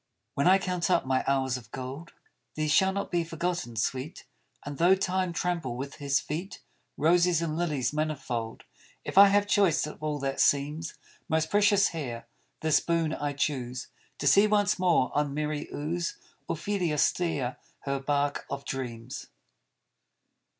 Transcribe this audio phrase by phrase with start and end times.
[0.33, 2.13] When I count up my hours of gold,
[2.55, 4.25] These shall not be forgotten, sweet;
[4.65, 6.59] And though Time trample with his feet
[6.97, 8.63] Roses and lilies manifold
[9.05, 10.95] If I have choice of all that seems
[11.29, 12.25] Most precious here,
[12.61, 16.15] this boon I choose, To see once more on merry Ouse
[16.49, 19.27] Ophelia steer her bark of dreams.